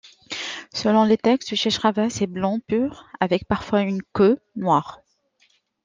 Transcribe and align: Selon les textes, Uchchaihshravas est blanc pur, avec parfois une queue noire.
Selon 0.73 1.03
les 1.03 1.15
textes, 1.19 1.51
Uchchaihshravas 1.51 2.21
est 2.21 2.25
blanc 2.27 2.59
pur, 2.65 3.05
avec 3.19 3.45
parfois 3.47 3.83
une 3.83 4.01
queue 4.15 4.39
noire. 4.55 5.01